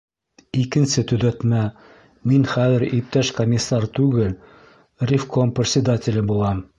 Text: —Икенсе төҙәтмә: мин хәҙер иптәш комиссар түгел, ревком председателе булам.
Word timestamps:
—Икенсе 0.61 1.01
төҙәтмә: 1.11 1.59
мин 2.31 2.47
хәҙер 2.53 2.85
иптәш 3.01 3.31
комиссар 3.41 3.87
түгел, 4.01 4.33
ревком 5.13 5.57
председателе 5.61 6.29
булам. 6.33 6.69